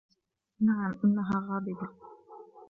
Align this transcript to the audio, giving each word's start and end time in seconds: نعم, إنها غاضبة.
نعم, 0.59 0.99
إنها 1.03 1.31
غاضبة. 1.49 1.89